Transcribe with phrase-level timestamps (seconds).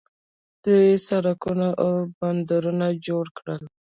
[0.63, 3.61] دوی سړکونه او بندرونه جوړ کړل.